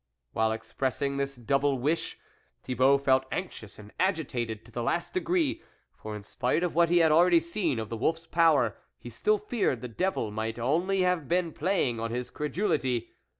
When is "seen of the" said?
7.39-7.97